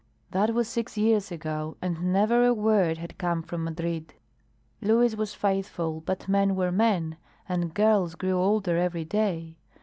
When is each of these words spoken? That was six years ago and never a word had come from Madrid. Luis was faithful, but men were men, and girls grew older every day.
That 0.31 0.55
was 0.55 0.67
six 0.67 0.97
years 0.97 1.31
ago 1.31 1.77
and 1.79 2.11
never 2.11 2.43
a 2.43 2.55
word 2.55 2.97
had 2.97 3.19
come 3.19 3.43
from 3.43 3.63
Madrid. 3.65 4.15
Luis 4.81 5.15
was 5.15 5.35
faithful, 5.35 6.01
but 6.03 6.27
men 6.27 6.55
were 6.55 6.71
men, 6.71 7.17
and 7.47 7.71
girls 7.71 8.15
grew 8.15 8.33
older 8.39 8.77
every 8.79 9.05
day. 9.05 9.57